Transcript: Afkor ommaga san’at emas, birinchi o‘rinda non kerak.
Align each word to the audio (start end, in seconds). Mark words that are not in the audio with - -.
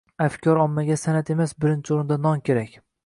Afkor 0.23 0.61
ommaga 0.61 0.97
san’at 1.01 1.29
emas, 1.35 1.53
birinchi 1.67 1.95
o‘rinda 1.97 2.19
non 2.25 2.43
kerak. 2.51 2.81